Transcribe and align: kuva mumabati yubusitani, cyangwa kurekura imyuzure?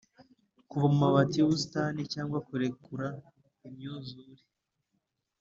kuva 0.69 0.85
mumabati 0.93 1.35
yubusitani, 1.37 2.01
cyangwa 2.13 2.37
kurekura 2.47 3.07
imyuzure? 3.67 4.43